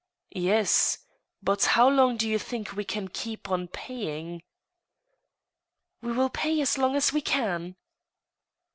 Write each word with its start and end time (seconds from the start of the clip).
"Yes. 0.49 0.97
But 1.43 1.63
how 1.63 1.87
long 1.87 2.17
do 2.17 2.27
you 2.27 2.39
think 2.39 2.73
we 2.73 2.83
can 2.83 3.07
Iceep 3.07 3.51
on 3.51 3.67
paymg? 3.67 4.41
""We 6.01 6.11
will 6.11 6.31
pay 6.31 6.59
as 6.59 6.79
long 6.79 6.95
as 6.95 7.13
we 7.13 7.21
can." 7.21 7.75